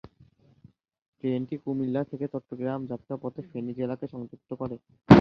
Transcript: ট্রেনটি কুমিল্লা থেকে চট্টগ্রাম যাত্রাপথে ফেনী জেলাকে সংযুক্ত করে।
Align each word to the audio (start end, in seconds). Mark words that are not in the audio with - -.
ট্রেনটি 1.17 1.55
কুমিল্লা 1.63 2.01
থেকে 2.11 2.25
চট্টগ্রাম 2.33 2.79
যাত্রাপথে 2.91 3.41
ফেনী 3.49 3.71
জেলাকে 3.79 4.05
সংযুক্ত 4.13 4.49
করে। 4.61 4.75